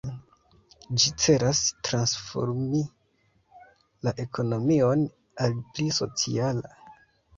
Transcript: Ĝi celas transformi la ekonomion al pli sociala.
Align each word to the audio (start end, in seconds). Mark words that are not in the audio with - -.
Ĝi 1.01 1.11
celas 1.25 1.59
transformi 1.89 2.81
la 4.07 4.15
ekonomion 4.27 5.05
al 5.47 5.57
pli 5.77 5.91
sociala. 6.03 6.75